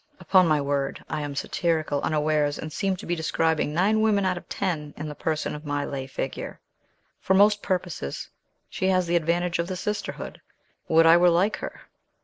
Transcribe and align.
Upon 0.19 0.47
my 0.47 0.59
word, 0.59 1.05
I 1.09 1.21
am 1.21 1.35
satirical 1.35 2.01
unawares, 2.01 2.57
and 2.57 2.73
seem 2.73 2.95
to 2.95 3.05
be 3.05 3.15
describing 3.15 3.71
nine 3.71 4.01
women 4.01 4.25
out 4.25 4.35
of 4.35 4.49
ten 4.49 4.95
in 4.97 5.07
the 5.07 5.13
person 5.13 5.53
of 5.53 5.63
my 5.63 5.85
lay 5.85 6.07
figure. 6.07 6.59
For 7.19 7.35
most 7.35 7.61
purposes 7.61 8.27
she 8.67 8.87
has 8.87 9.05
the 9.05 9.15
advantage 9.15 9.59
of 9.59 9.67
the 9.67 9.75
sisterhood. 9.77 10.41
Would 10.87 11.05
I 11.05 11.17
were 11.17 11.29
like 11.29 11.57
her!" 11.57 11.81